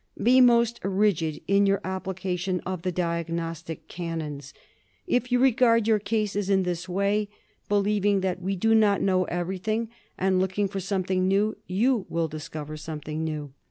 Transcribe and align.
Be 0.19 0.41
most 0.41 0.79
rigid 0.83 1.41
in 1.47 1.67
your 1.67 1.79
application 1.83 2.59
of 2.61 2.81
the 2.81 2.91
diagnostic 2.91 3.87
canons. 3.87 4.51
If 5.05 5.31
you 5.31 5.37
regard 5.37 5.87
your 5.87 5.99
cases 5.99 6.49
in 6.49 6.63
this 6.63 6.89
way, 6.89 7.29
believing 7.69 8.21
that 8.21 8.41
we 8.41 8.55
do 8.55 8.73
not 8.73 8.99
know 8.99 9.25
everything, 9.25 9.89
and 10.17 10.39
looking 10.39 10.67
for 10.67 10.79
something 10.79 11.27
new, 11.27 11.55
you 11.67 12.07
will 12.09 12.27
discover 12.27 12.77
something 12.77 13.23
new. 13.23 13.53